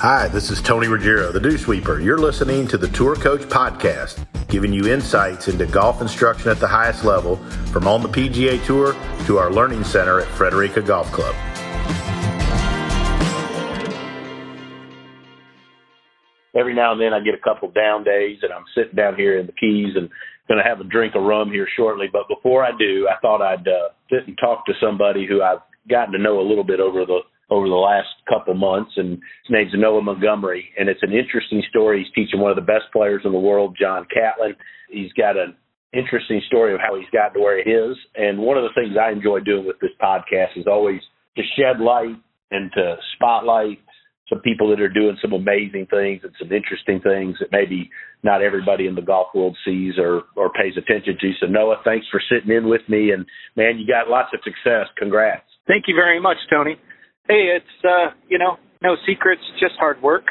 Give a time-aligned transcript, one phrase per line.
[0.00, 2.00] Hi, this is Tony Ruggiero, the Dew Sweeper.
[2.00, 6.66] You're listening to the Tour Coach Podcast, giving you insights into golf instruction at the
[6.66, 7.36] highest level
[7.70, 11.34] from on the PGA Tour to our learning center at Frederica Golf Club.
[16.54, 19.38] Every now and then I get a couple down days and I'm sitting down here
[19.38, 20.08] in the Keys and
[20.48, 22.06] going to have a drink of rum here shortly.
[22.10, 25.60] But before I do, I thought I'd uh, sit and talk to somebody who I've
[25.90, 27.20] gotten to know a little bit over the
[27.50, 32.04] over the last couple months, and his name's Noah Montgomery, and it's an interesting story.
[32.04, 34.54] He's teaching one of the best players in the world, John Catlin.
[34.88, 35.56] He's got an
[35.92, 38.96] interesting story of how he's got to where he is, and one of the things
[38.96, 41.00] I enjoy doing with this podcast is always
[41.36, 42.16] to shed light
[42.52, 43.78] and to spotlight
[44.28, 47.90] some people that are doing some amazing things and some interesting things that maybe
[48.22, 51.32] not everybody in the golf world sees or or pays attention to.
[51.40, 54.86] So Noah, thanks for sitting in with me, and man, you got lots of success.
[54.96, 55.42] Congrats.
[55.66, 56.78] Thank you very much, Tony
[57.30, 60.24] hey, it's uh, you know, no secrets, just hard work.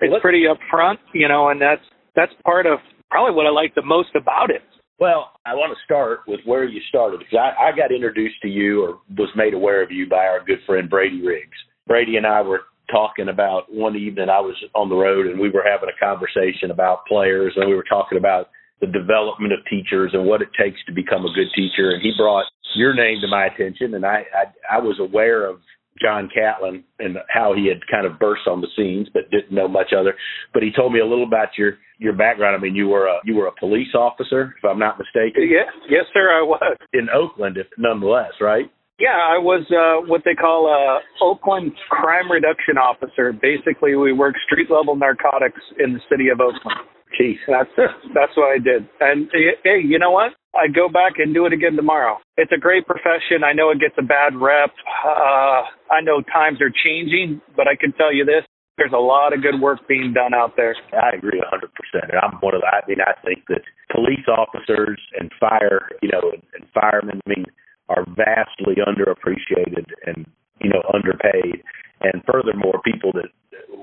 [0.00, 1.84] It's pretty upfront, you know, and that's
[2.16, 2.78] that's part of
[3.10, 4.62] probably what I like the most about it.
[4.98, 8.48] Well, I want to start with where you started because I, I got introduced to
[8.48, 11.56] you or was made aware of you by our good friend Brady Riggs.
[11.86, 15.50] Brady and I were talking about one evening I was on the road and we
[15.50, 18.48] were having a conversation about players and we were talking about
[18.80, 22.12] the development of teachers and what it takes to become a good teacher and he
[22.18, 25.60] brought your name to my attention and I I, I was aware of
[26.00, 29.68] John Catlin and how he had kind of burst on the scenes, but didn't know
[29.68, 30.14] much other.
[30.52, 32.56] But he told me a little about your your background.
[32.56, 35.48] I mean, you were a you were a police officer, if I'm not mistaken.
[35.50, 38.70] Yeah, yes, sir, I was in Oakland, if nonetheless, right?
[38.98, 43.32] Yeah, I was uh, what they call a Oakland crime reduction officer.
[43.32, 46.84] Basically, we work street level narcotics in the city of Oakland.
[47.18, 47.72] Jeez, that's
[48.14, 48.88] that's what I did.
[49.00, 49.30] And
[49.64, 50.32] hey, you know what?
[50.54, 52.18] I'd go back and do it again tomorrow.
[52.36, 53.44] It's a great profession.
[53.44, 54.74] I know it gets a bad rep.
[55.04, 58.42] Uh, I know times are changing, but I can tell you this:
[58.76, 60.74] there's a lot of good work being done out there.
[60.92, 61.68] I agree 100%.
[62.02, 63.62] And I'm one of the, I mean, I think that
[63.92, 67.44] police officers and fire, you know, and, and firemen, I mean,
[67.88, 70.26] are vastly underappreciated and,
[70.60, 71.62] you know, underpaid.
[72.00, 73.28] And furthermore, people that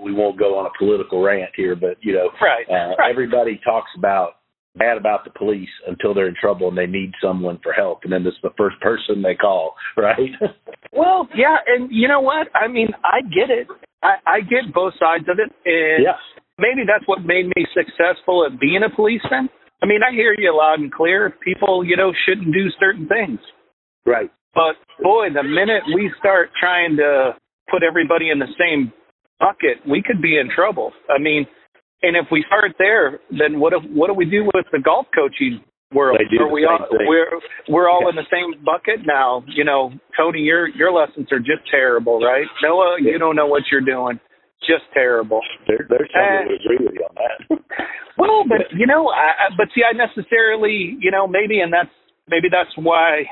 [0.03, 3.11] we won't go on a political rant here, but you know, right, uh, right.
[3.11, 4.37] everybody talks about
[4.77, 8.11] bad about the police until they're in trouble and they need someone for help, and
[8.11, 10.31] then it's the first person they call, right?
[10.93, 12.47] well, yeah, and you know what?
[12.55, 13.67] I mean, I get it.
[14.03, 16.17] I, I get both sides of it, and yeah.
[16.57, 19.49] maybe that's what made me successful at being a policeman.
[19.81, 21.33] I mean, I hear you loud and clear.
[21.43, 23.39] People, you know, shouldn't do certain things.
[24.05, 24.31] Right.
[24.53, 27.35] But boy, the minute we start trying to
[27.69, 28.91] put everybody in the same
[29.39, 30.91] bucket, we could be in trouble.
[31.09, 31.45] I mean,
[32.03, 35.07] and if we start there, then what if, what do we do with the golf
[35.15, 35.61] coaching
[35.93, 36.19] world?
[36.39, 37.07] Are we all, thing.
[37.07, 37.31] we're
[37.69, 39.43] we're all in the same bucket now?
[39.47, 42.45] You know, Tony, your your lessons are just terrible, right?
[42.61, 43.11] Noah, yeah.
[43.13, 44.19] you don't know what you're doing.
[44.61, 45.41] Just terrible.
[45.67, 47.59] There, there's some who agree with you on that.
[48.17, 51.93] well, but you know, I, but see, I necessarily, you know, maybe, and that's
[52.27, 53.25] maybe that's why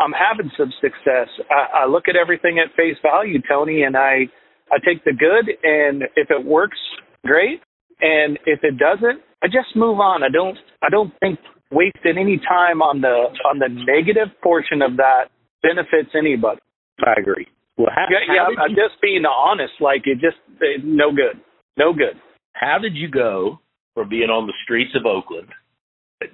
[0.00, 1.28] I'm having some success.
[1.50, 4.28] I, I look at everything at face value, Tony, and I
[4.70, 6.78] I take the good, and if it works,
[7.24, 7.60] great.
[8.00, 10.22] And if it doesn't, I just move on.
[10.22, 11.38] I don't I don't think
[11.70, 16.60] wasting any time on the on the negative portion of that benefits anybody.
[17.04, 17.46] I agree.
[17.76, 19.74] Well, how, yeah, how yeah I'm you, just being honest.
[19.80, 21.40] Like it just it, no good,
[21.76, 22.20] no good.
[22.52, 23.60] How did you go
[23.94, 25.48] from being on the streets of Oakland,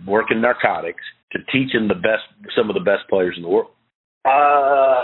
[0.06, 1.02] working narcotics,
[1.32, 3.70] to teaching the best some of the best players in the world?
[4.24, 5.02] Uh,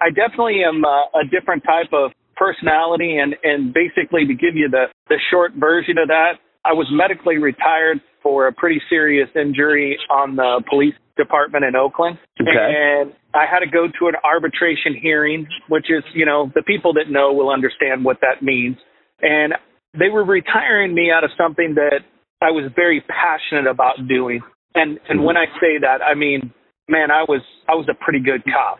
[0.00, 4.68] I definitely am uh, a different type of personality and and basically to give you
[4.70, 9.98] the the short version of that I was medically retired for a pretty serious injury
[10.10, 12.18] on the police department in Oakland.
[12.40, 12.50] Okay.
[12.52, 16.94] and I had to go to an arbitration hearing which is you know the people
[16.94, 18.76] that know will understand what that means.
[19.20, 19.54] And
[19.98, 22.00] they were retiring me out of something that
[22.40, 24.40] I was very passionate about doing.
[24.74, 26.52] And and when I say that I mean
[26.88, 28.78] man I was I was a pretty good cop.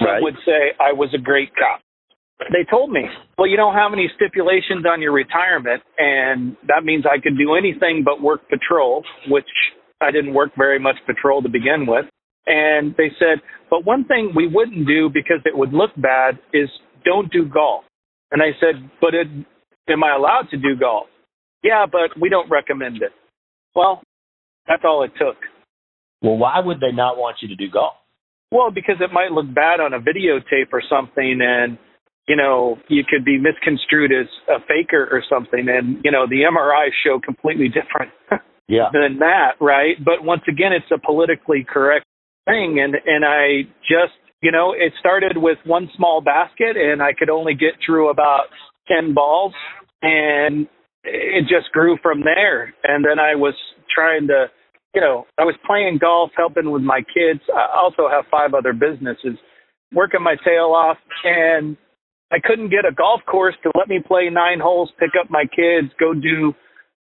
[0.00, 0.22] Right.
[0.22, 1.83] Would say I was a great cop
[2.38, 3.02] they told me,
[3.38, 7.54] well, you don't have any stipulations on your retirement, and that means I could do
[7.54, 9.48] anything but work patrol, which
[10.00, 12.06] I didn't work very much patrol to begin with.
[12.46, 16.68] And they said, but one thing we wouldn't do because it would look bad is
[17.04, 17.84] don't do golf.
[18.30, 19.28] And I said, but it,
[19.88, 21.06] am I allowed to do golf?
[21.62, 23.12] Yeah, but we don't recommend it.
[23.74, 24.02] Well,
[24.68, 25.36] that's all it took.
[26.20, 27.94] Well, why would they not want you to do golf?
[28.50, 31.78] Well, because it might look bad on a videotape or something, and
[32.26, 35.66] you know, you could be misconstrued as a faker or something.
[35.68, 38.12] And, you know, the MRI show completely different
[38.68, 38.88] yeah.
[38.92, 39.96] than that, right?
[40.02, 42.06] But once again, it's a politically correct
[42.46, 42.80] thing.
[42.82, 47.30] And, and I just, you know, it started with one small basket and I could
[47.30, 48.44] only get through about
[48.88, 49.52] 10 balls.
[50.02, 50.66] and
[51.04, 52.74] it just grew from there.
[52.82, 53.54] And then I was
[53.94, 54.46] trying to,
[54.94, 57.40] you know, I was playing golf, helping with my kids.
[57.54, 59.38] I also have five other businesses,
[59.92, 61.76] working my tail off, and
[62.34, 65.44] I couldn't get a golf course to let me play nine holes, pick up my
[65.44, 66.52] kids, go do,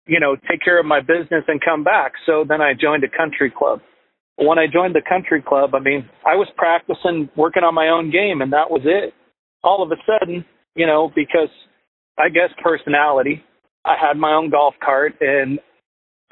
[0.07, 2.13] you know, take care of my business and come back.
[2.25, 3.81] So then I joined a country club.
[4.37, 8.11] When I joined the country club, I mean, I was practicing, working on my own
[8.11, 9.13] game, and that was it.
[9.61, 10.45] All of a sudden,
[10.75, 11.49] you know, because
[12.17, 13.43] I guess personality,
[13.85, 15.59] I had my own golf cart and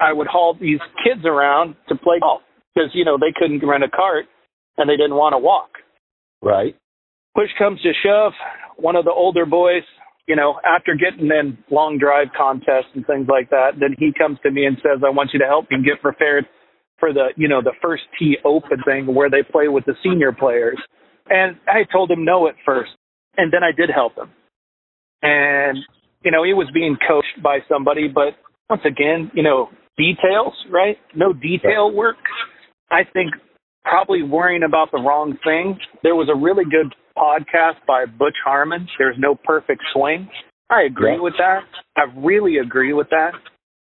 [0.00, 2.40] I would haul these kids around to play golf
[2.74, 4.24] because, you know, they couldn't rent a cart
[4.78, 5.72] and they didn't want to walk.
[6.40, 6.74] Right.
[7.34, 8.32] Push comes to shove,
[8.78, 9.82] one of the older boys,
[10.26, 14.38] you know, after getting in long drive contests and things like that, then he comes
[14.42, 16.46] to me and says, I want you to help me get prepared
[16.98, 20.32] for the, you know, the first tee open thing where they play with the senior
[20.32, 20.78] players.
[21.28, 22.90] And I told him no at first.
[23.36, 24.30] And then I did help him.
[25.22, 25.78] And,
[26.24, 28.34] you know, he was being coached by somebody, but
[28.68, 30.96] once again, you know, details, right?
[31.14, 32.16] No detail work.
[32.90, 33.32] I think
[33.88, 35.78] probably worrying about the wrong thing.
[36.02, 38.86] There was a really good podcast by Butch Harmon.
[38.98, 40.28] There's no perfect swing.
[40.70, 41.22] I agree yeah.
[41.22, 41.62] with that.
[41.96, 43.32] I really agree with that.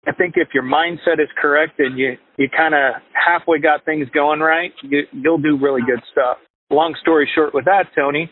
[0.06, 4.08] I think if your mindset is correct and you you kind of halfway got things
[4.14, 6.38] going right, you you'll do really good stuff.
[6.70, 8.30] Long story short, with that, Tony,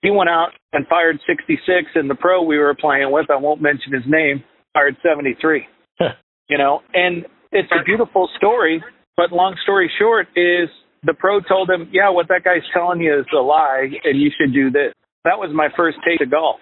[0.00, 1.60] he went out and fired 66,
[1.94, 5.66] and the pro we were playing with, I won't mention his name, fired 73.
[6.48, 8.82] you know, and it's a beautiful story.
[9.16, 10.70] But long story short is
[11.02, 14.30] the pro told him, "Yeah, what that guy's telling you is a lie, and you
[14.36, 14.92] should do this."
[15.24, 16.60] That was my first taste of golf.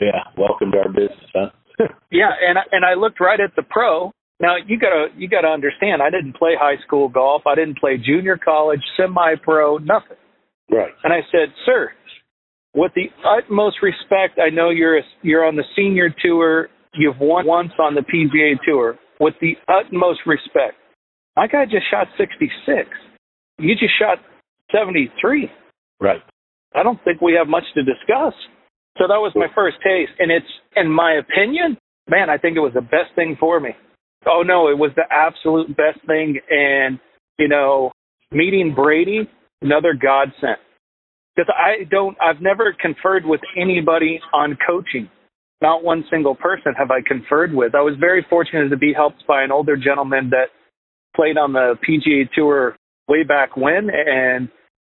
[0.00, 1.50] Yeah, welcome to our business, huh?
[2.10, 4.12] yeah, and and I looked right at the pro.
[4.40, 7.42] Now you gotta you gotta understand, I didn't play high school golf.
[7.46, 10.16] I didn't play junior college, semi-pro, nothing.
[10.70, 10.92] Right.
[11.02, 11.92] And I said, "Sir,
[12.74, 16.68] with the utmost respect, I know you're a, you're on the senior tour.
[16.94, 18.98] You've won once on the PGA tour.
[19.20, 20.76] With the utmost respect,
[21.36, 22.88] my guy just shot 66.
[23.58, 24.18] You just shot
[24.72, 25.50] 73.
[26.00, 26.20] Right.
[26.74, 28.34] I don't think we have much to discuss.
[28.98, 31.78] So that was my first taste, and it's, in my opinion,
[32.08, 33.70] man, I think it was the best thing for me.
[34.26, 36.98] Oh no, it was the absolute best thing, and
[37.38, 37.92] you know,
[38.32, 39.28] meeting Brady,
[39.62, 40.58] another godsend
[41.38, 45.08] because I don't, I've never conferred with anybody on coaching.
[45.62, 47.76] Not one single person have I conferred with.
[47.76, 50.46] I was very fortunate to be helped by an older gentleman that
[51.14, 52.76] played on the PGA Tour
[53.08, 54.48] way back when, and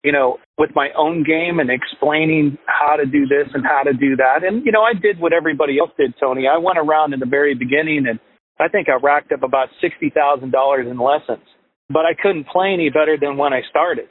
[0.04, 3.92] you know, with my own game and explaining how to do this and how to
[3.92, 4.44] do that.
[4.44, 6.46] And you know, I did what everybody else did, Tony.
[6.46, 8.20] I went around in the very beginning, and
[8.60, 11.44] I think I racked up about sixty thousand dollars in lessons,
[11.88, 14.06] but I couldn't play any better than when I started.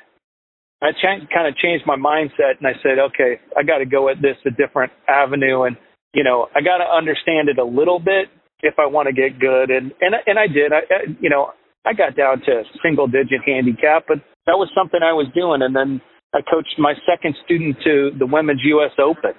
[0.81, 4.09] I ch- kind of changed my mindset and I said, okay, I got to go
[4.09, 5.77] at this a different avenue, and
[6.13, 8.27] you know, I got to understand it a little bit
[8.61, 10.73] if I want to get good, and and and I did.
[10.73, 11.51] I, I you know,
[11.85, 15.75] I got down to single digit handicap, but that was something I was doing, and
[15.75, 16.01] then
[16.33, 18.91] I coached my second student to the Women's U.S.
[18.99, 19.33] Open,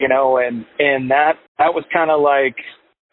[0.00, 2.56] you know, and and that that was kind of like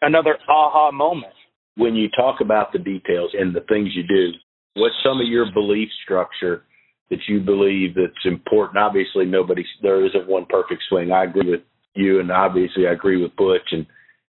[0.02, 1.32] another aha moment.
[1.76, 4.30] When you talk about the details and the things you do,
[4.74, 6.62] what's some of your belief structure?
[7.10, 8.78] that you believe that's important.
[8.78, 11.12] Obviously, nobody there isn't one perfect swing.
[11.12, 11.60] I agree with
[11.94, 13.68] you, and obviously, I agree with Butch.
[13.72, 13.86] And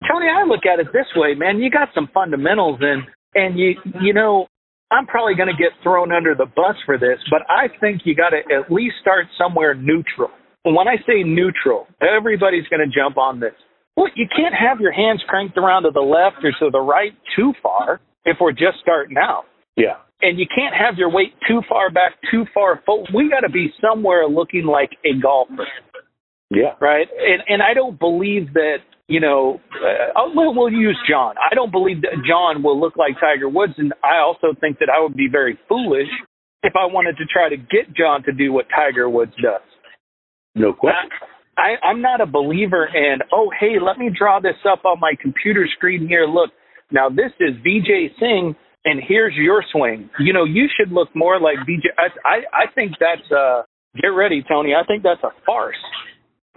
[0.10, 1.60] Tony, I look at it this way, man.
[1.60, 3.04] You got some fundamentals, and
[3.36, 4.48] and you you know,
[4.92, 8.16] I'm probably going to get thrown under the bus for this, but I think you
[8.16, 10.32] got to at least start somewhere neutral.
[10.64, 13.54] And when I say neutral, everybody's going to jump on this.
[13.96, 17.14] Well, you can't have your hands cranked around to the left or to the right
[17.36, 19.44] too far if we're just starting out.
[19.78, 23.10] Yeah and you can't have your weight too far back, too far forward.
[23.14, 25.68] We got to be somewhere looking like a golfer.
[26.50, 26.76] Yeah.
[26.80, 27.08] Right.
[27.10, 28.78] And and I don't believe that
[29.08, 29.60] you know.
[29.74, 31.36] Uh, we'll, we'll use John.
[31.38, 34.90] I don't believe that John will look like Tiger Woods, and I also think that
[34.90, 36.10] I would be very foolish
[36.64, 39.62] if I wanted to try to get John to do what Tiger Woods does.
[40.56, 41.10] No question.
[41.58, 45.14] I, I'm not a believer in, oh, hey, let me draw this up on my
[45.22, 46.26] computer screen here.
[46.26, 46.52] Look,
[46.92, 50.10] now this is Vijay Singh and here's your swing.
[50.20, 51.90] You know, you should look more like BJ.
[51.98, 53.64] I I, I think that's uh
[54.00, 54.74] get ready, Tony.
[54.76, 55.76] I think that's a farce.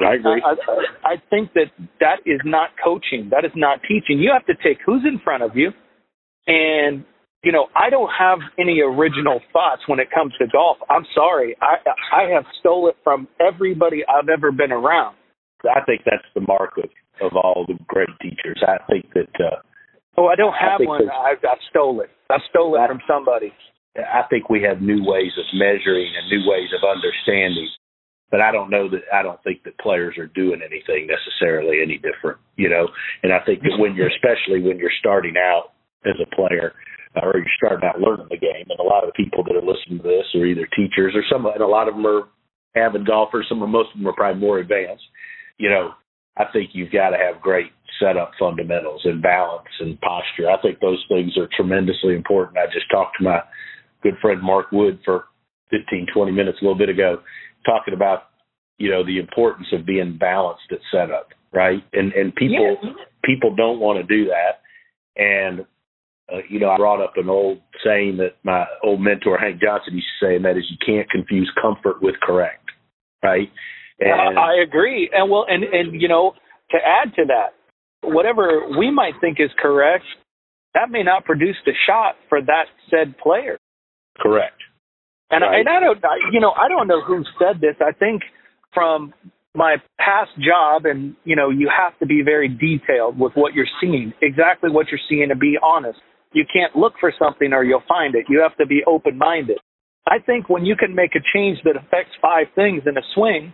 [0.00, 0.43] I agree.
[0.45, 3.28] I, I, I think that that is not coaching.
[3.31, 4.19] That is not teaching.
[4.19, 5.71] You have to take who's in front of you,
[6.47, 7.05] and
[7.43, 10.78] you know I don't have any original thoughts when it comes to golf.
[10.88, 11.57] I'm sorry.
[11.61, 11.76] I
[12.14, 15.17] I have stole it from everybody I've ever been around.
[15.64, 16.90] I think that's the mark of
[17.21, 18.62] of all the great teachers.
[18.62, 19.59] I think that uh,
[20.19, 21.07] Oh, I don't have I one.
[21.07, 22.11] I, I stole it.
[22.28, 23.55] I stole it from somebody.
[23.95, 27.71] I think we have new ways of measuring and new ways of understanding.
[28.30, 31.97] But I don't know that I don't think that players are doing anything necessarily any
[31.99, 32.88] different, you know.
[33.23, 35.73] And I think that when you're especially when you're starting out
[36.04, 36.75] as a player
[37.16, 39.56] uh, or you're starting out learning the game, and a lot of the people that
[39.56, 42.28] are listening to this are either teachers or some, and a lot of them are
[42.76, 43.47] avid golfers.
[43.49, 45.04] Some of most of them are probably more advanced.
[45.56, 45.92] You know,
[46.37, 50.50] I think you've got to have great setup fundamentals and balance and posture.
[50.50, 52.58] I think those things are tremendously important.
[52.58, 53.40] I just talked to my
[54.02, 55.25] good friend Mark Wood for
[55.70, 57.18] 15, 20 minutes a little bit ago,
[57.65, 58.25] talking about
[58.79, 61.83] you know the importance of being balanced at setup, right?
[61.93, 62.91] And and people yeah.
[63.25, 64.62] people don't want to do that.
[65.21, 65.67] And
[66.33, 69.95] uh, you know, I brought up an old saying that my old mentor Hank Johnson
[69.95, 72.71] used to say, and that is, you can't confuse comfort with correct,
[73.23, 73.50] right?
[74.00, 76.35] And, I agree, and well, and and you know,
[76.71, 77.55] to add to that,
[78.03, 80.05] whatever we might think is correct,
[80.75, 83.59] that may not produce the shot for that said player.
[84.21, 84.57] Correct.
[85.30, 85.56] And right.
[85.56, 86.00] I, and I don't,
[86.32, 87.76] you know, I don't know who said this.
[87.80, 88.23] I think
[88.73, 89.12] from
[89.54, 93.68] my past job, and you know, you have to be very detailed with what you're
[93.80, 95.99] seeing, exactly what you're seeing, and be honest.
[96.32, 98.26] You can't look for something or you'll find it.
[98.28, 99.58] You have to be open-minded.
[100.06, 103.52] I think when you can make a change that affects five things in a swing,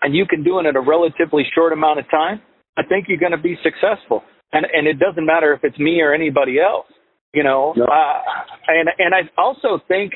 [0.00, 2.40] and you can do it in a relatively short amount of time,
[2.76, 4.22] I think you're going to be successful.
[4.52, 6.86] And and it doesn't matter if it's me or anybody else,
[7.32, 7.72] you know.
[7.76, 7.88] Yep.
[7.88, 8.20] Uh,
[8.68, 10.12] and and I also think,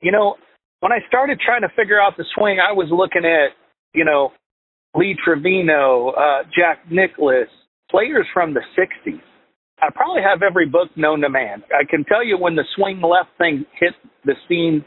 [0.00, 0.36] you know,
[0.82, 3.54] when I started trying to figure out the swing, I was looking at,
[3.94, 4.32] you know,
[4.96, 7.46] Lee Trevino, uh, Jack Nicklaus,
[7.88, 9.22] players from the '60s.
[9.80, 11.62] I probably have every book known to man.
[11.70, 14.84] I can tell you when the swing left thing hit the scene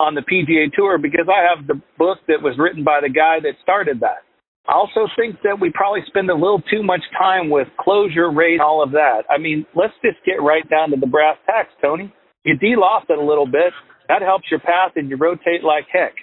[0.00, 3.38] on the PGA Tour because I have the book that was written by the guy
[3.40, 4.26] that started that.
[4.68, 8.60] I also think that we probably spend a little too much time with closure rate,
[8.60, 9.22] all of that.
[9.30, 12.12] I mean, let's just get right down to the brass tacks, Tony.
[12.44, 13.72] You de-loft it a little bit.
[14.08, 16.14] That helps your path, and you rotate like heck.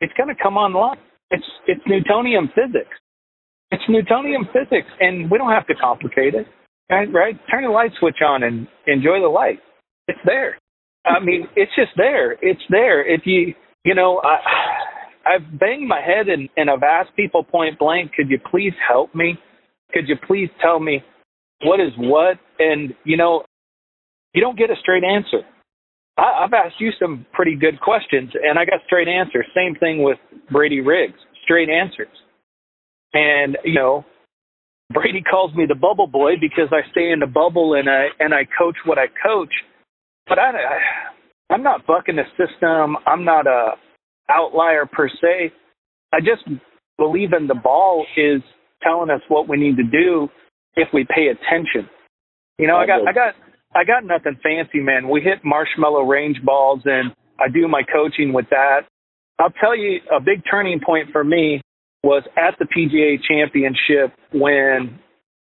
[0.00, 0.98] It's going to come online.
[1.30, 2.96] It's it's Newtonian physics.
[3.70, 6.46] It's Newtonian physics, and we don't have to complicate it.
[6.90, 7.08] Right?
[7.12, 7.34] Right?
[7.50, 9.58] Turn the light switch on and enjoy the light.
[10.08, 10.58] It's there.
[11.04, 12.32] I mean, it's just there.
[12.40, 13.06] It's there.
[13.06, 14.36] If you, you know, I,
[15.26, 19.14] I've banged my head and, and I've asked people point blank, could you please help
[19.14, 19.38] me?
[19.92, 21.02] Could you please tell me
[21.62, 22.38] what is what?
[22.58, 23.44] And, you know,
[24.34, 25.46] you don't get a straight answer.
[26.16, 29.46] I, I've asked you some pretty good questions and I got straight answers.
[29.54, 30.18] Same thing with
[30.50, 32.08] Brady Riggs, straight answers.
[33.12, 34.04] And, you know,
[34.92, 38.34] Brady calls me the bubble boy because I stay in the bubble and I and
[38.34, 39.50] I coach what I coach
[40.26, 40.52] but I,
[41.50, 42.96] I'm not bucking the system.
[43.06, 43.72] I'm not a
[44.30, 45.52] outlier per se.
[46.12, 46.48] I just
[46.96, 48.40] believe in the ball is
[48.82, 50.28] telling us what we need to do
[50.76, 51.88] if we pay attention.
[52.58, 53.34] You know, I got I got
[53.74, 55.08] I got nothing fancy, man.
[55.08, 58.82] We hit marshmallow range balls and I do my coaching with that.
[59.38, 61.60] I'll tell you a big turning point for me
[62.02, 64.98] was at the PGA championship when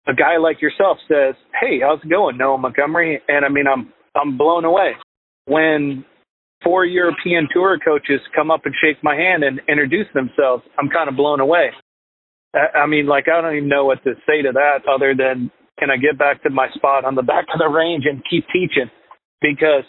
[0.06, 3.20] a guy like yourself says, Hey, how's it going, Noah Montgomery?
[3.28, 4.92] And I mean I'm I'm blown away.
[5.46, 6.04] When
[6.62, 11.08] four European tour coaches come up and shake my hand and introduce themselves, I'm kind
[11.08, 11.70] of blown away.
[12.54, 15.90] I mean, like, I don't even know what to say to that other than, can
[15.90, 18.90] I get back to my spot on the back of the range and keep teaching?
[19.40, 19.84] Because,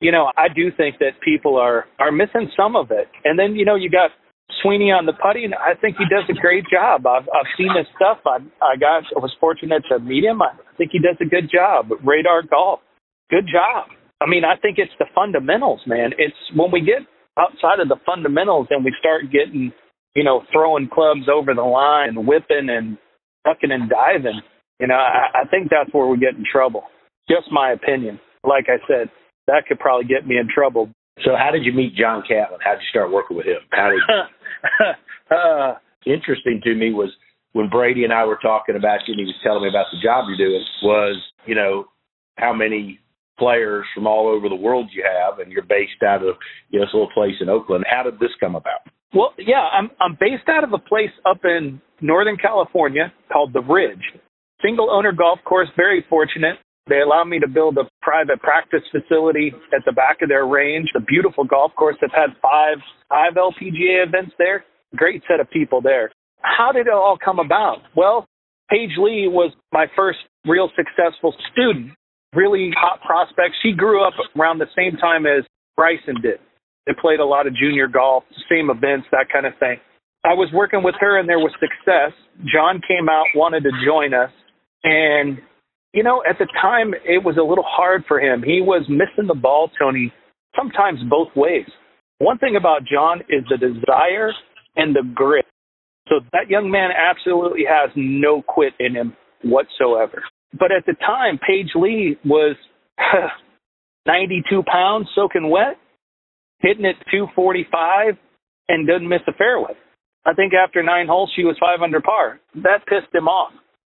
[0.00, 3.08] you know, I do think that people are, are missing some of it.
[3.24, 4.10] And then, you know, you got
[4.62, 5.52] Sweeney on the putting.
[5.54, 7.06] I think he does a great job.
[7.06, 8.18] I've, I've seen his stuff.
[8.26, 10.42] I, I got, I was fortunate to meet him.
[10.42, 11.90] I think he does a good job.
[12.04, 12.80] Radar Golf
[13.30, 13.88] good job.
[14.20, 16.12] I mean, I think it's the fundamentals, man.
[16.18, 17.02] It's when we get
[17.38, 19.72] outside of the fundamentals and we start getting,
[20.14, 22.96] you know, throwing clubs over the line and whipping and
[23.44, 24.40] ducking and diving,
[24.80, 26.84] you know, I, I think that's where we get in trouble.
[27.28, 28.20] Just my opinion.
[28.42, 29.08] Like I said,
[29.46, 30.90] that could probably get me in trouble.
[31.24, 32.60] So, how did you meet John Catlin?
[32.62, 33.60] How did you start working with him?
[33.70, 35.36] How did you...
[35.36, 35.74] uh,
[36.06, 37.10] interesting to me was
[37.52, 40.02] when Brady and I were talking about you, and he was telling me about the
[40.02, 40.64] job you're doing.
[40.82, 41.16] Was
[41.46, 41.86] you know
[42.36, 42.98] how many
[43.38, 46.34] players from all over the world you have, and you're based out of
[46.70, 47.84] you know this little place in Oakland.
[47.88, 48.80] How did this come about?
[49.14, 53.62] Well, yeah, I'm I'm based out of a place up in Northern California called the
[53.62, 54.02] Ridge,
[54.64, 55.68] single owner golf course.
[55.76, 56.56] Very fortunate.
[56.88, 60.88] They allowed me to build a private practice facility at the back of their range.
[60.94, 62.78] A beautiful golf course that's had five
[63.08, 64.64] five LPGA events there.
[64.96, 66.10] Great set of people there.
[66.42, 67.78] How did it all come about?
[67.96, 68.26] Well,
[68.70, 71.92] Paige Lee was my first real successful student
[72.34, 73.54] really hot prospect.
[73.62, 75.44] She grew up around the same time as
[75.76, 76.38] Bryson did.
[76.86, 79.78] They played a lot of junior golf, same events, that kind of thing.
[80.24, 82.12] I was working with her and there was success.
[82.44, 84.30] John came out, wanted to join us.
[84.84, 85.38] And,
[85.92, 88.42] you know, at the time, it was a little hard for him.
[88.42, 90.12] He was missing the ball, Tony,
[90.56, 91.66] sometimes both ways.
[92.18, 94.32] One thing about John is the desire
[94.76, 95.46] and the grit.
[96.08, 100.22] So that young man absolutely has no quit in him whatsoever.
[100.52, 102.56] But at the time, Paige Lee was
[104.06, 105.78] 92 pounds soaking wet,
[106.60, 108.14] hitting it 245,
[108.68, 109.72] and doesn't miss a fairway.
[110.26, 112.40] I think after nine holes, she was five under par.
[112.54, 113.52] That pissed him off.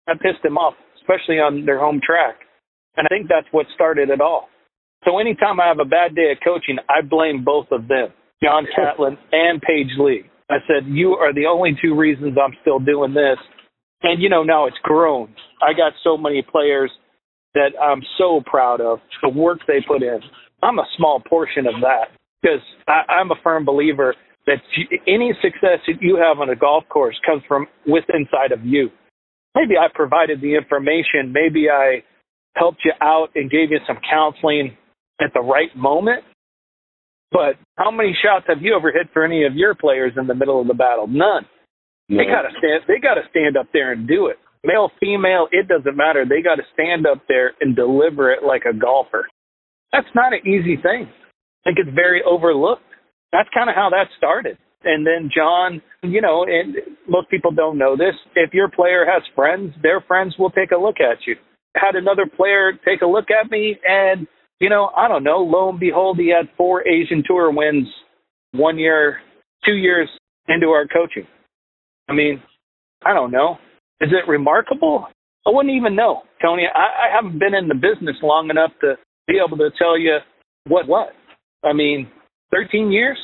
[0.07, 2.35] That pissed him off, especially on their home track.
[2.97, 4.49] And I think that's what started it all.
[5.03, 8.09] So anytime I have a bad day of coaching, I blame both of them,
[8.43, 10.23] John Catlin and Paige Lee.
[10.49, 13.37] I said, you are the only two reasons I'm still doing this.
[14.03, 15.33] And, you know, now it's grown.
[15.61, 16.91] I got so many players
[17.55, 20.19] that I'm so proud of, the work they put in.
[20.61, 22.09] I'm a small portion of that
[22.41, 22.61] because
[23.09, 24.13] I'm a firm believer
[24.45, 24.57] that
[25.07, 28.89] any success that you have on a golf course comes from within inside of you.
[29.55, 31.31] Maybe I provided the information.
[31.31, 32.03] Maybe I
[32.55, 34.77] helped you out and gave you some counseling
[35.21, 36.23] at the right moment.
[37.31, 40.35] But how many shots have you ever hit for any of your players in the
[40.35, 41.07] middle of the battle?
[41.07, 41.45] None.
[42.07, 42.17] No.
[42.17, 42.83] They gotta stand.
[42.87, 44.37] They gotta stand up there and do it.
[44.63, 46.25] Male, female, it doesn't matter.
[46.27, 49.27] They gotta stand up there and deliver it like a golfer.
[49.91, 51.07] That's not an easy thing.
[51.07, 52.83] I think it's very overlooked.
[53.31, 54.57] That's kind of how that started.
[54.85, 56.75] And then John, you know, and
[57.07, 58.15] most people don't know this.
[58.35, 61.35] If your player has friends, their friends will take a look at you.
[61.75, 64.27] Had another player take a look at me and
[64.59, 65.39] you know, I don't know.
[65.39, 67.87] Lo and behold, he had four Asian Tour wins
[68.53, 69.19] one year,
[69.65, 70.09] two years
[70.47, 71.27] into our coaching.
[72.07, 72.41] I mean,
[73.05, 73.57] I don't know.
[74.01, 75.07] Is it remarkable?
[75.45, 76.63] I wouldn't even know, Tony.
[76.73, 78.95] I, I haven't been in the business long enough to
[79.27, 80.17] be able to tell you
[80.67, 81.09] what what.
[81.63, 82.07] I mean,
[82.51, 83.17] 13 years.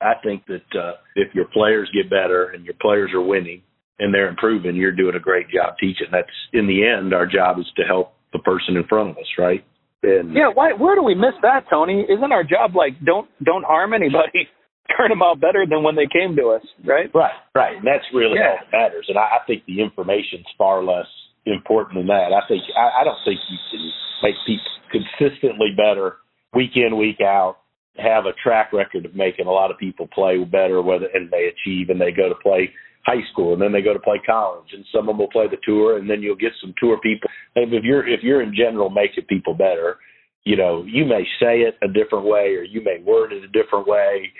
[0.00, 3.62] I think that uh, if your players get better and your players are winning
[3.98, 6.08] and they're improving, you're doing a great job teaching.
[6.10, 9.28] That's in the end, our job is to help the person in front of us,
[9.38, 9.64] right?
[10.02, 10.72] And yeah, why?
[10.72, 12.06] Where do we miss that, Tony?
[12.08, 14.48] Isn't our job like don't don't harm anybody,
[14.96, 17.10] turn them out better than when they came to us, right?
[17.12, 17.76] Right, right.
[17.76, 18.56] And that's really yeah.
[18.56, 19.06] all that matters.
[19.08, 21.08] And I, I think the information's far less
[21.44, 22.32] important than that.
[22.32, 23.92] I think I, I don't think you can
[24.24, 26.16] make people consistently better
[26.54, 27.58] week in week out.
[28.02, 31.50] Have a track record of making a lot of people play better, whether and they
[31.52, 32.72] achieve and they go to play
[33.04, 35.46] high school and then they go to play college and some of them will play
[35.48, 38.54] the tour and then you'll get some tour people and if you're if you're in
[38.54, 39.96] general making people better
[40.44, 43.48] you know you may say it a different way or you may word it a
[43.48, 44.30] different way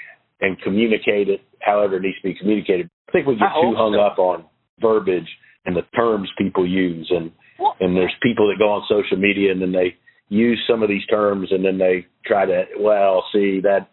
[0.42, 3.94] and communicate it however it needs to be communicated i think we get too hung
[3.96, 4.00] so.
[4.00, 4.44] up on
[4.78, 5.28] verbiage
[5.64, 7.30] and the terms people use and
[7.80, 9.96] and there's people that go on social media and then they
[10.30, 13.88] use some of these terms and then they try to well see that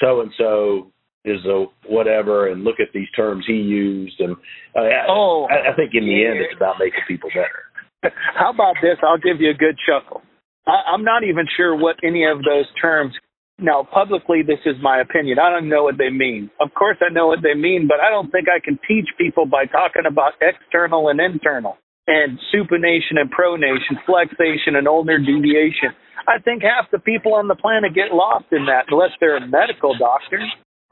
[0.00, 0.92] so and so
[1.26, 4.36] is a whatever, and look at these terms he used, and
[4.78, 6.30] uh, oh, I, I think in the yeah.
[6.30, 8.14] end it's about making people better.
[8.38, 8.96] How about this?
[9.02, 10.22] I'll give you a good chuckle.
[10.66, 13.12] I, I'm not even sure what any of those terms.
[13.58, 15.38] Now, publicly, this is my opinion.
[15.38, 16.50] I don't know what they mean.
[16.60, 19.46] Of course, I know what they mean, but I don't think I can teach people
[19.46, 25.90] by talking about external and internal and supination and pronation, flexation and ulnar deviation.
[26.28, 29.46] I think half the people on the planet get lost in that unless they're a
[29.46, 30.40] medical doctor.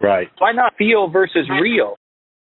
[0.01, 0.29] Right.
[0.39, 1.97] Why not feel versus real?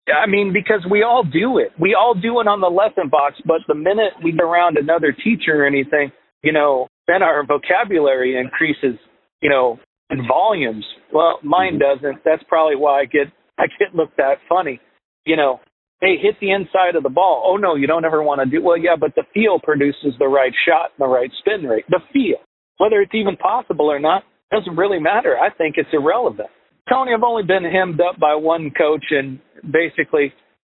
[0.08, 1.70] I mean, because we all do it.
[1.78, 5.12] We all do it on the lesson box, but the minute we get around another
[5.12, 6.10] teacher or anything,
[6.42, 8.98] you know, then our vocabulary increases,
[9.40, 9.78] you know,
[10.10, 10.84] in volumes.
[11.12, 12.00] Well, mine mm-hmm.
[12.00, 12.24] doesn't.
[12.24, 14.80] That's probably why I get I get looked at funny.
[15.24, 15.60] You know,
[16.02, 17.44] hey, hit the inside of the ball.
[17.46, 20.28] Oh no, you don't ever want to do well, yeah, but the feel produces the
[20.28, 21.84] right shot and the right spin rate.
[21.88, 22.42] The feel.
[22.76, 25.38] Whether it's even possible or not doesn't really matter.
[25.38, 26.50] I think it's irrelevant.
[26.90, 29.38] Tony, I've only been hemmed up by one coach, and
[29.70, 30.34] basically,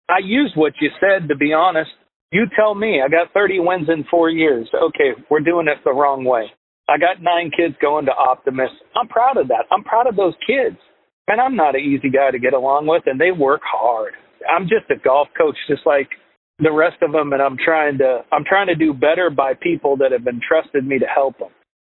[0.09, 1.27] I used what you said.
[1.27, 1.91] To be honest,
[2.31, 3.01] you tell me.
[3.05, 4.69] I got 30 wins in four years.
[4.73, 6.45] Okay, we're doing it the wrong way.
[6.89, 8.73] I got nine kids going to Optimist.
[8.95, 9.65] I'm proud of that.
[9.71, 10.77] I'm proud of those kids.
[11.27, 14.13] And I'm not an easy guy to get along with, and they work hard.
[14.49, 16.09] I'm just a golf coach, just like
[16.59, 19.97] the rest of them, and I'm trying to I'm trying to do better by people
[19.97, 21.49] that have entrusted me to help them.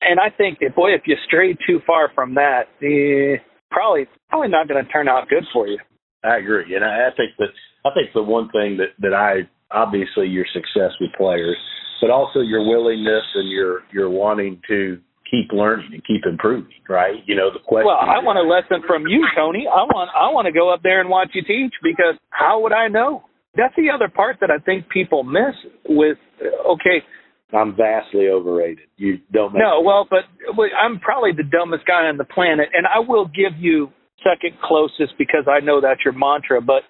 [0.02, 4.50] And I think that boy, if you stray too far from that, eh, probably probably
[4.50, 5.80] not going to turn out good for you.
[6.24, 7.50] I agree, and I, I think that
[7.86, 11.58] I think the one thing that that I obviously your success with players,
[12.02, 17.22] but also your willingness and your your wanting to keep learning and keep improving, right?
[17.26, 17.88] You know the question.
[17.88, 19.68] Well, I want a lesson from you, Tony.
[19.68, 22.74] I want I want to go up there and watch you teach because how would
[22.74, 23.24] I know?
[23.56, 25.56] That's the other part that I think people miss
[25.88, 27.04] with okay,
[27.54, 28.86] I'm vastly overrated.
[28.98, 29.54] You don't.
[29.54, 29.60] Know.
[29.60, 30.26] No, well, but
[30.78, 33.89] I'm probably the dumbest guy on the planet, and I will give you
[34.24, 36.62] second closest because I know that's your mantra.
[36.62, 36.84] But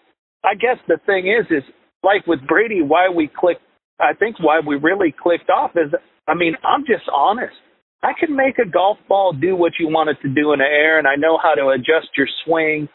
[0.44, 1.64] I guess the thing is, is
[2.04, 3.62] like with Brady, why we clicked.
[4.00, 5.92] I think why we really clicked off is,
[6.28, 7.56] I mean, I'm just honest.
[8.02, 10.66] I can make a golf ball do what you want it to do in the
[10.66, 12.88] air, and I know how to adjust your swing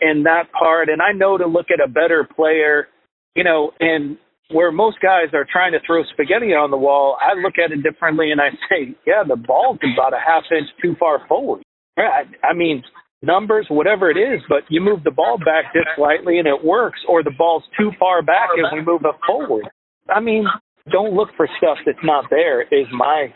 [0.00, 2.88] in that part, and I know to look at a better player,
[3.34, 4.16] you know, and
[4.50, 7.82] where most guys are trying to throw spaghetti on the wall, I look at it
[7.82, 11.62] differently and I say, yeah, the ball's about a half inch too far forward.
[11.96, 12.82] I, I mean,
[13.22, 17.00] numbers, whatever it is, but you move the ball back just slightly and it works,
[17.08, 19.64] or the ball's too far back and we move it forward.
[20.08, 20.44] I mean,
[20.90, 23.32] don't look for stuff that's not there is my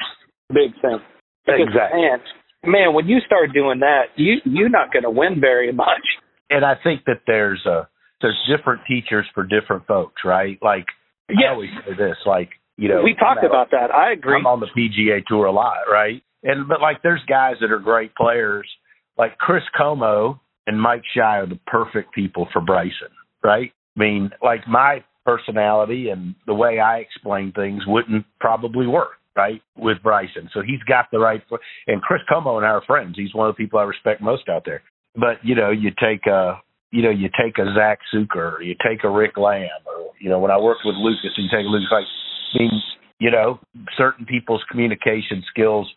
[0.51, 1.01] big thing.
[1.47, 2.01] Because, exactly.
[2.03, 2.19] Man,
[2.67, 6.03] man, when you start doing that, you you're not going to win very much.
[6.51, 7.89] And I think that there's a
[8.21, 10.59] there's different teachers for different folks, right?
[10.61, 10.87] Like
[11.29, 11.39] yes.
[11.49, 13.95] I always say this, like you know, we talked about that.
[13.95, 14.37] I agree.
[14.37, 16.23] I'm on the PGA tour a lot, right?
[16.43, 18.69] And but like there's guys that are great players,
[19.17, 23.09] like Chris Como and Mike Schy are the perfect people for Bryson,
[23.43, 23.73] right?
[23.97, 29.61] I mean, like my personality and the way I explain things wouldn't probably work, right,
[29.77, 30.49] with Bryson.
[30.53, 31.43] So he's got the right.
[31.87, 33.15] And Chris Como and are friends.
[33.17, 34.83] He's one of the people I respect most out there.
[35.15, 38.75] But you know, you take a, you know, you take a Zack Sucher, or you
[38.87, 41.89] take a Rick Lamb, or you know, when I worked with Lucas, you take Lucas.
[41.91, 42.05] Like,
[42.55, 42.71] I mean,
[43.19, 43.61] you know,
[43.97, 45.91] certain people's communication skills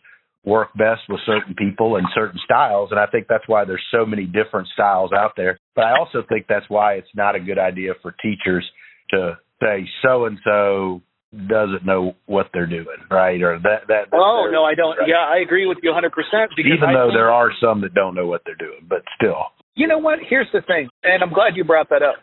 [0.44, 4.06] work best with certain people and certain styles and I think that's why there's so
[4.06, 5.58] many different styles out there.
[5.76, 8.64] But I also think that's why it's not a good idea for teachers
[9.10, 13.40] to say so and so doesn't know what they're doing, right?
[13.42, 14.08] Or that that.
[14.12, 14.98] Oh no, I don't.
[14.98, 15.08] Right.
[15.08, 16.10] Yeah, I agree with you 100.
[16.12, 19.54] percent Even I though there are some that don't know what they're doing, but still.
[19.76, 20.18] You know what?
[20.28, 22.16] Here's the thing, and I'm glad you brought that up.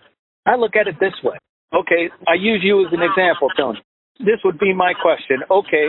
[0.45, 1.37] I look at it this way.
[1.73, 3.79] Okay, I use you as an example, Tony.
[4.19, 5.39] This would be my question.
[5.49, 5.87] Okay,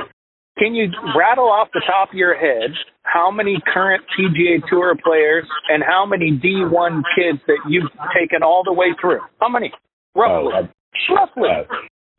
[0.59, 2.71] can you rattle off the top of your head
[3.03, 8.63] how many current PGA Tour players and how many D1 kids that you've taken all
[8.65, 9.21] the way through?
[9.41, 9.73] How many?
[10.15, 10.53] Roughly.
[10.55, 11.49] Oh, Roughly.
[11.49, 11.75] Uh,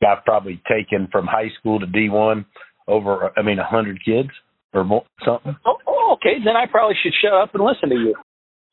[0.07, 2.45] I've probably taken from high school to D1
[2.87, 4.29] over, I mean, a 100 kids
[4.73, 5.55] or more, something.
[5.65, 6.37] Oh, oh, okay.
[6.43, 8.15] Then I probably should shut up and listen to you.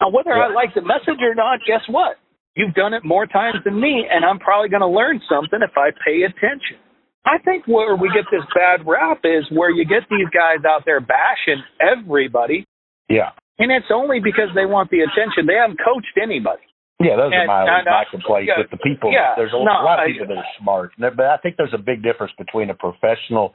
[0.00, 0.48] Now, whether yeah.
[0.50, 2.16] I like the message or not, guess what?
[2.54, 5.76] You've done it more times than me, and I'm probably going to learn something if
[5.76, 6.80] I pay attention.
[7.26, 10.84] I think where we get this bad rap is where you get these guys out
[10.86, 12.64] there bashing everybody.
[13.08, 13.30] Yeah.
[13.58, 15.46] And it's only because they want the attention.
[15.46, 16.62] They haven't coached anybody.
[16.98, 19.12] Yeah, those and, are my, and, my complaints yeah, with the people.
[19.12, 21.74] Yeah, there's a, no, a lot of people that are smart, but I think there's
[21.76, 23.52] a big difference between a professional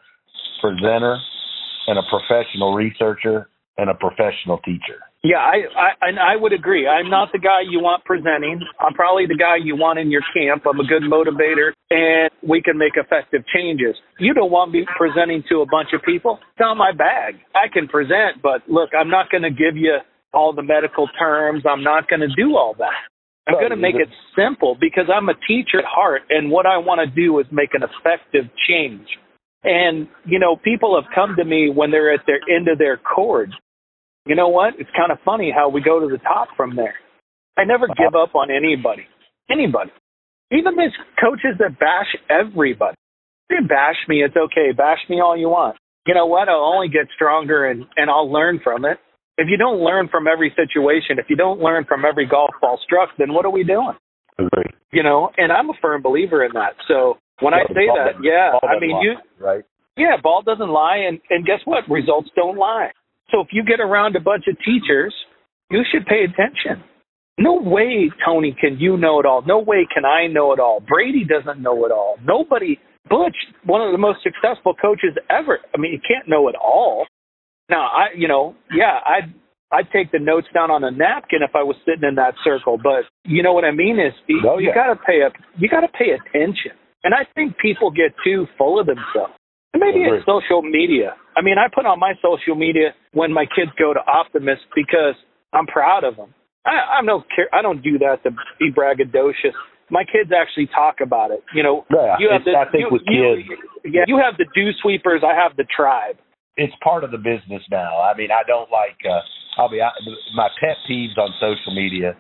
[0.62, 1.18] presenter
[1.88, 5.02] and a professional researcher and a professional teacher.
[5.24, 6.88] Yeah, I, I and I would agree.
[6.88, 8.62] I'm not the guy you want presenting.
[8.80, 10.66] I'm probably the guy you want in your camp.
[10.66, 13.96] I'm a good motivator, and we can make effective changes.
[14.18, 16.40] You don't want me presenting to a bunch of people.
[16.54, 17.42] It's not my bag.
[17.54, 19.98] I can present, but look, I'm not going to give you
[20.34, 21.64] all the medical terms.
[21.70, 23.11] I'm not going to do all that.
[23.48, 26.78] I'm going to make it simple because I'm a teacher at heart, and what I
[26.78, 29.08] want to do is make an effective change.
[29.64, 32.98] And, you know, people have come to me when they're at their end of their
[32.98, 33.52] cord
[34.26, 34.74] you know what?
[34.80, 36.96] It's kind of funny how we go to the top from there.
[37.58, 39.04] I never give up on anybody.
[39.50, 39.92] Anybody.
[40.52, 42.96] Even these coaches that bash everybody.
[43.50, 44.72] They bash me, it's okay.
[44.76, 45.78] Bash me all you want.
[46.06, 46.50] You know what?
[46.50, 49.00] I'll only get stronger and, and I'll learn from it.
[49.42, 52.80] If you don't learn from every situation, if you don't learn from every golf ball
[52.86, 53.98] struck, then what are we doing?
[54.38, 54.70] Agree.
[54.94, 56.78] You know, and I'm a firm believer in that.
[56.88, 59.64] So when I say that, yeah, I mean lie, you right.
[59.98, 61.90] Yeah, ball doesn't lie and, and guess what?
[61.90, 62.92] Results don't lie.
[63.32, 65.14] So if you get around a bunch of teachers,
[65.72, 66.84] you should pay attention.
[67.40, 69.42] No way, Tony, can you know it all.
[69.48, 70.84] No way can I know it all.
[70.88, 72.18] Brady doesn't know it all.
[72.24, 72.78] Nobody,
[73.10, 75.58] Butch, one of the most successful coaches ever.
[75.74, 77.08] I mean, you can't know it all.
[77.72, 79.34] Now, I, you know, yeah, I'd,
[79.72, 82.78] I'd take the notes down on a napkin if I was sitting in that circle.
[82.78, 84.70] But you know what I mean is you, oh, yeah.
[84.70, 86.76] you gotta pay up, you gotta pay attention.
[87.04, 89.34] And I think people get too full of themselves.
[89.74, 91.16] Maybe it's social media.
[91.36, 95.16] I mean, I put on my social media when my kids go to Optimist because
[95.54, 96.36] I'm proud of them.
[96.66, 97.48] I, I'm no care.
[97.54, 99.56] I don't do that to be braggadocious.
[99.90, 101.42] My kids actually talk about it.
[101.56, 104.38] You know, yeah, you have the, I think you, with you, kids, yeah, you have
[104.38, 105.24] the dew sweepers.
[105.24, 106.18] I have the tribe.
[106.58, 108.02] It's part of the business now.
[108.02, 108.98] I mean, I don't like.
[109.06, 109.22] uh
[109.62, 109.82] I'll be
[110.36, 112.16] my pet peeves on social media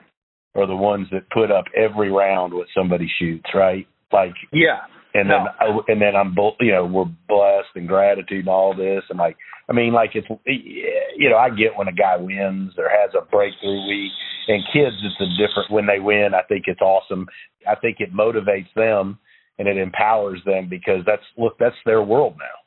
[0.53, 3.49] are the ones that put up every round what somebody shoots.
[3.53, 3.87] Right?
[4.11, 4.79] Like, yeah,
[5.13, 5.37] and no.
[5.37, 9.19] then I, and then I'm you know we're blessed and gratitude and all this and
[9.19, 9.37] like
[9.69, 13.25] I mean like it's you know I get when a guy wins or has a
[13.25, 14.11] breakthrough week
[14.47, 17.27] and kids it's a different when they win I think it's awesome
[17.67, 19.19] I think it motivates them
[19.59, 22.60] and it empowers them because that's look that's their world now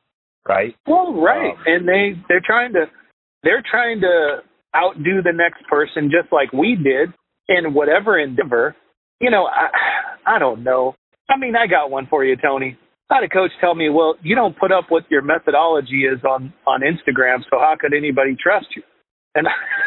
[0.48, 2.87] right well right um, and they they're trying to
[3.42, 4.38] they're trying to
[4.76, 7.12] outdo the next person just like we did
[7.48, 8.74] in whatever endeavor
[9.20, 9.68] you know I
[10.37, 10.94] I don't know
[11.28, 12.76] I mean, I got one for you, Tony.
[13.11, 16.22] I had a coach tell me, "Well, you don't put up what your methodology is
[16.24, 18.83] on on Instagram, so how could anybody trust you?"
[19.35, 19.46] And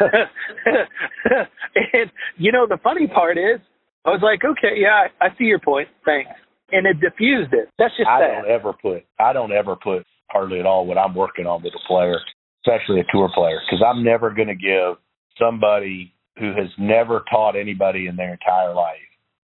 [1.92, 3.60] and you know the funny part is,
[4.04, 5.88] I was like, okay, yeah, I, I see your point.
[6.04, 6.30] Thanks.
[6.70, 7.68] And it diffused it.
[7.78, 8.42] That's just I sad.
[8.42, 11.72] don't ever put I don't ever put hardly at all what I'm working on with
[11.74, 12.18] a player,
[12.64, 14.96] especially a tour player, because I'm never going to give
[15.38, 18.96] somebody who has never taught anybody in their entire life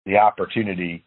[0.07, 1.05] the opportunity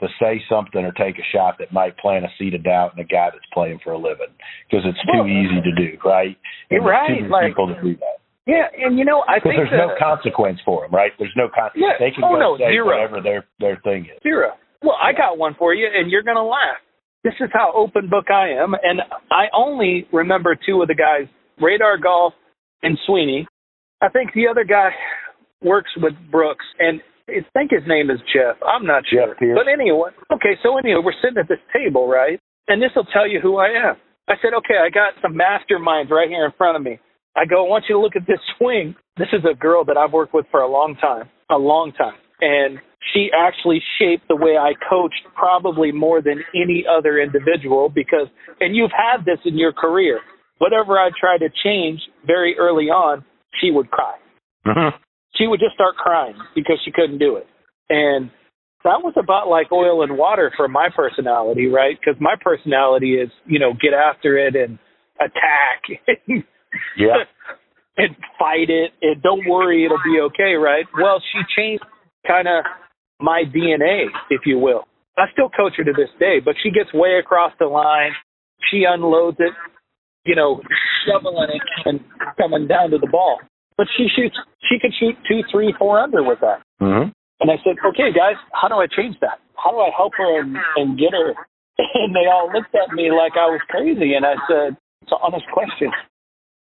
[0.00, 3.00] to say something or take a shot that might plant a seed of doubt in
[3.00, 4.30] a guy that's playing for a living
[4.68, 6.36] because it's too Well, easy to do, right?
[6.70, 8.18] You're And right, Too many like- people to do that.
[8.46, 11.12] Yeah, and you know, I think there's no consequence for them, right?
[11.18, 11.80] There's no consequence.
[11.80, 11.96] Yeah.
[11.98, 12.86] They can Oh, go no, say zero.
[12.92, 14.20] whatever their their thing is.
[14.22, 14.52] Zero.
[14.82, 16.76] Well, I got one for you, and you're going to laugh.
[17.24, 21.26] This is how open book I am, and I only remember two of the guys:
[21.60, 22.34] Radar Golf
[22.82, 23.46] and Sweeney.
[24.02, 24.90] I think the other guy
[25.62, 28.56] works with Brooks, and I think his name is Jeff.
[28.62, 29.56] I'm not sure, Pierce.
[29.56, 30.10] but anyway.
[30.30, 32.38] Okay, so anyway, we're sitting at this table, right?
[32.68, 33.96] And this will tell you who I am.
[34.28, 36.98] I said, okay, I got some masterminds right here in front of me.
[37.36, 38.94] I go, I want you to look at this swing.
[39.16, 42.14] This is a girl that I've worked with for a long time, a long time.
[42.44, 42.78] And
[43.12, 48.28] she actually shaped the way I coached probably more than any other individual because,
[48.60, 50.20] and you've had this in your career.
[50.58, 53.24] Whatever I tried to change very early on,
[53.60, 54.16] she would cry.
[54.66, 54.96] Mm-hmm.
[55.36, 57.46] She would just start crying because she couldn't do it.
[57.88, 58.30] And
[58.84, 61.98] that was about like oil and water for my personality, right?
[61.98, 64.78] Because my personality is, you know, get after it and
[65.20, 66.14] attack
[66.96, 67.24] Yeah.
[67.96, 71.84] and fight it and don't worry it'll be okay right well she changed
[72.26, 72.64] kind of
[73.20, 74.84] my dna if you will
[75.16, 78.12] i still coach her to this day but she gets way across the line
[78.70, 79.52] she unloads it
[80.24, 80.60] you know
[81.06, 82.00] shoveling it and
[82.36, 83.38] coming down to the ball
[83.76, 84.36] but she shoots
[84.68, 87.08] she can shoot two three four under with that Mm-hmm.
[87.40, 89.38] and I said, okay, guys, how do I change that?
[89.56, 91.32] How do I help her and, and get her?
[91.78, 94.14] And they all looked at me like I was crazy.
[94.14, 95.90] And I said, it's an honest question.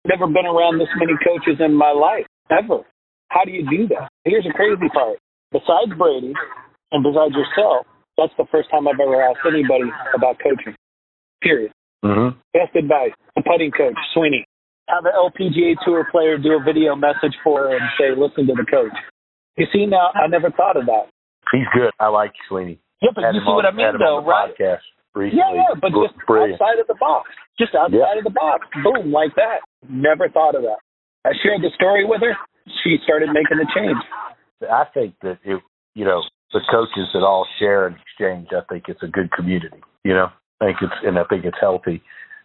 [0.06, 2.86] Never been around this many coaches in my life, ever.
[3.28, 4.08] How do you do that?
[4.24, 5.18] Here's the crazy part.
[5.52, 6.32] Besides Brady
[6.92, 7.86] and besides yourself,
[8.18, 10.74] that's the first time I've ever asked anybody about coaching.
[11.42, 11.72] Period.
[12.04, 12.38] Mm-hmm.
[12.52, 13.12] Best advice.
[13.36, 14.44] The putting coach, Sweeney.
[14.88, 18.54] Have an LPGA tour player do a video message for her and say, listen to
[18.54, 18.92] the coach.
[19.56, 21.08] You see now, I never thought of that.
[21.52, 21.90] He's good.
[21.98, 22.78] I like Sweeney.
[23.02, 24.50] Yeah, but Had you see on- what I mean, though, right?
[24.54, 24.82] Podcast
[25.14, 25.38] recently.
[25.40, 26.60] Yeah, yeah, but just brilliant.
[26.60, 27.30] outside of the box.
[27.58, 28.18] Just outside Yeah.
[28.18, 28.66] of the box.
[28.82, 29.60] Boom, like that.
[29.88, 30.78] Never thought of that.
[31.24, 32.36] I shared the story with her.
[32.82, 33.98] She started making the change.
[34.62, 35.60] I think that it,
[35.94, 38.48] you know, the coaches that all share and exchange.
[38.52, 39.80] I think it's a good community.
[40.04, 40.28] You know,
[40.60, 42.02] I think it's and I think it's healthy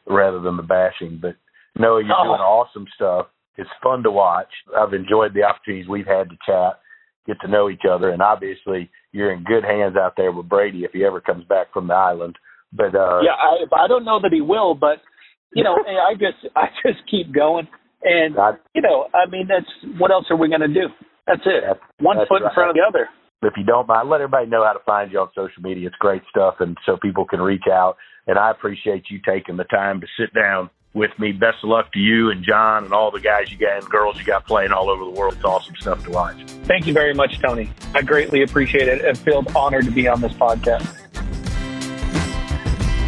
[0.08, 1.20] rather than the bashing.
[1.22, 1.36] But
[1.78, 2.24] no, you're Oh.
[2.24, 3.28] doing awesome stuff.
[3.58, 4.50] It's fun to watch.
[4.78, 6.80] I've enjoyed the opportunities we've had to chat,
[7.26, 10.84] get to know each other, and obviously you're in good hands out there with Brady
[10.84, 12.36] if he ever comes back from the island.
[12.74, 15.00] But uh, Yeah, I I don't know that he will, but
[15.54, 17.68] you know, I just I just keep going,
[18.04, 20.88] and I, you know, I mean, that's what else are we gonna do?
[21.28, 21.62] That's it.
[21.62, 23.10] That's- One that's foot in front of the other.
[23.42, 25.88] if you don't mind, let everybody know how to find you on social media.
[25.88, 27.98] It's great stuff, and so people can reach out.
[28.28, 31.32] And I appreciate you taking the time to sit down with me.
[31.32, 34.18] Best of luck to you and John and all the guys you got and girls
[34.18, 35.36] you got playing all over the world.
[35.36, 36.42] It's awesome stuff to watch.
[36.64, 37.70] Thank you very much, Tony.
[37.94, 40.88] I greatly appreciate it and feel honored to be on this podcast.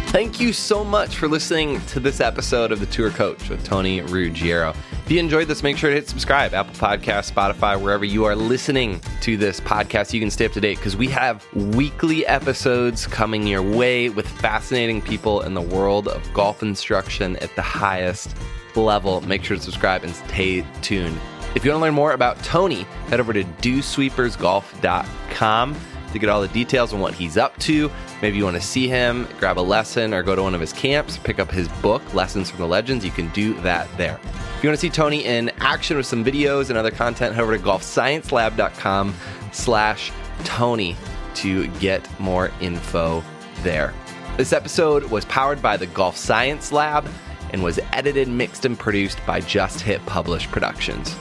[0.08, 4.00] Thank you so much for listening to this episode of The Tour Coach with Tony
[4.00, 4.72] Ruggiero.
[5.04, 8.34] If you enjoyed this, make sure to hit subscribe, Apple Podcast, Spotify, wherever you are
[8.34, 10.14] listening to this podcast.
[10.14, 14.26] You can stay up to date because we have weekly episodes coming your way with
[14.26, 18.34] fascinating people in the world of golf instruction at the highest
[18.76, 19.20] level.
[19.20, 21.20] Make sure to subscribe and stay tuned.
[21.54, 25.76] If you want to learn more about Tony, head over to dewsweepersgolf.com
[26.12, 27.90] to get all the details on what he's up to.
[28.20, 30.72] Maybe you want to see him, grab a lesson, or go to one of his
[30.72, 33.04] camps, pick up his book, Lessons from the Legends.
[33.04, 34.18] You can do that there.
[34.56, 37.42] If you want to see Tony in action with some videos and other content, head
[37.42, 39.14] over to golfsciencelab.com
[39.52, 40.10] slash
[40.42, 40.96] Tony
[41.34, 43.22] to get more info
[43.62, 43.94] there.
[44.36, 47.08] This episode was powered by the Golf Science Lab
[47.50, 51.14] and was edited, mixed, and produced by Just Hit Publish Productions.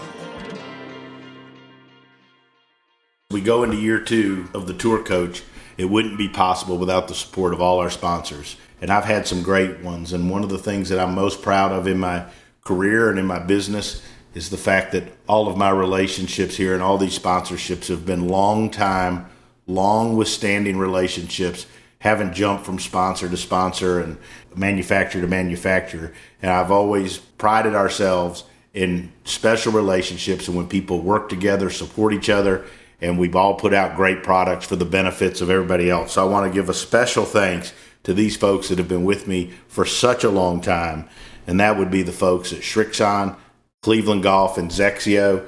[3.29, 5.43] We go into year two of the tour coach.
[5.77, 8.57] It wouldn't be possible without the support of all our sponsors.
[8.81, 10.13] And I've had some great ones.
[10.13, 12.25] And one of the things that I'm most proud of in my
[12.63, 14.01] career and in my business
[14.33, 18.27] is the fact that all of my relationships here and all these sponsorships have been
[18.27, 19.27] long time,
[19.65, 21.65] long withstanding relationships,
[21.99, 24.17] haven't jumped from sponsor to sponsor and
[24.55, 26.13] manufacturer to manufacturer.
[26.41, 32.29] And I've always prided ourselves in special relationships and when people work together, support each
[32.29, 32.65] other,
[33.01, 36.13] and we've all put out great products for the benefits of everybody else.
[36.13, 39.27] So I want to give a special thanks to these folks that have been with
[39.27, 41.07] me for such a long time,
[41.45, 43.35] and that would be the folks at Srixon,
[43.81, 45.47] Cleveland Golf and XXIO.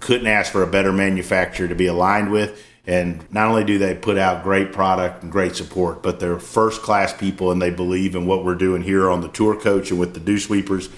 [0.00, 2.64] Couldn't ask for a better manufacturer to be aligned with.
[2.86, 6.82] And not only do they put out great product and great support, but they're first
[6.82, 10.00] class people and they believe in what we're doing here on the tour coach and
[10.00, 10.88] with the dew sweepers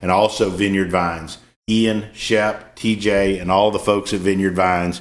[0.00, 1.38] and also Vineyard Vines.
[1.68, 5.00] Ian, Shep, TJ, and all the folks at Vineyard Vines.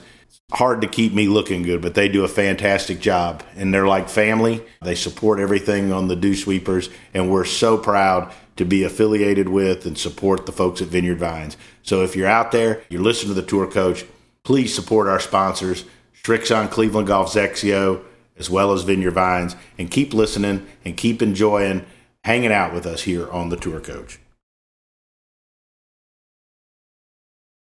[0.51, 3.43] Hard to keep me looking good, but they do a fantastic job.
[3.55, 4.63] And they're like family.
[4.81, 6.89] They support everything on the dew sweepers.
[7.13, 11.57] And we're so proud to be affiliated with and support the folks at Vineyard Vines.
[11.81, 14.05] So if you're out there, you're listening to the tour coach,
[14.43, 15.85] please support our sponsors,
[16.23, 18.03] Srixon Cleveland Golf XXIO,
[18.37, 21.85] as well as Vineyard Vines, and keep listening and keep enjoying
[22.23, 24.19] hanging out with us here on the tour coach.